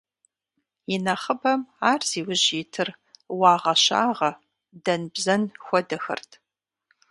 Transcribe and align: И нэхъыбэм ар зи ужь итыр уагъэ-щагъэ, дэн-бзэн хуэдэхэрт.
И 0.93 0.97
нэхъыбэм 1.03 1.61
ар 1.91 2.01
зи 2.09 2.21
ужь 2.29 2.49
итыр 2.61 2.89
уагъэ-щагъэ, 3.39 4.31
дэн-бзэн 4.83 5.43
хуэдэхэрт. 5.65 6.31